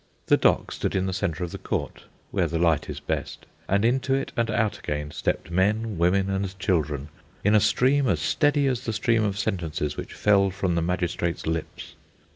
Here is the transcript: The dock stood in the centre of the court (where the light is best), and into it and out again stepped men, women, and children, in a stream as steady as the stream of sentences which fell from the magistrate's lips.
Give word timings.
The 0.25 0.35
dock 0.35 0.71
stood 0.71 0.95
in 0.95 1.05
the 1.05 1.13
centre 1.13 1.43
of 1.43 1.51
the 1.51 1.59
court 1.59 2.05
(where 2.31 2.47
the 2.47 2.57
light 2.57 2.89
is 2.89 2.99
best), 2.99 3.45
and 3.69 3.85
into 3.85 4.15
it 4.15 4.31
and 4.35 4.49
out 4.49 4.79
again 4.79 5.11
stepped 5.11 5.51
men, 5.51 5.99
women, 5.99 6.27
and 6.27 6.57
children, 6.57 7.09
in 7.43 7.53
a 7.53 7.59
stream 7.59 8.07
as 8.07 8.19
steady 8.19 8.65
as 8.65 8.85
the 8.85 8.93
stream 8.93 9.23
of 9.23 9.37
sentences 9.37 9.97
which 9.97 10.15
fell 10.15 10.49
from 10.49 10.73
the 10.73 10.81
magistrate's 10.81 11.45
lips. 11.45 11.93